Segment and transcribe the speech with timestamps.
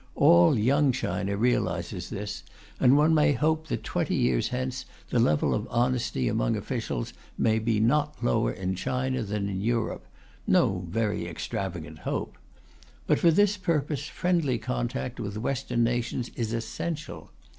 [0.15, 2.41] All Young China realizes this,
[2.79, 7.59] and one may hope that twenty years hence the level of honesty among officials may
[7.59, 10.07] be not lower in China than in Europe
[10.47, 12.35] no very extravagant hope.
[13.05, 17.29] But for this purpose friendly contact with Western nations is essential.